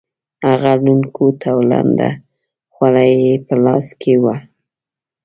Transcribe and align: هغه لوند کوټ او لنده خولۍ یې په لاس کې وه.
هغه 0.47 0.71
لوند 0.83 1.05
کوټ 1.15 1.39
او 1.51 1.57
لنده 1.71 2.09
خولۍ 2.73 3.11
یې 3.25 3.33
په 3.45 3.53
لاس 3.63 3.87
کې 4.01 4.13
وه. 4.23 4.35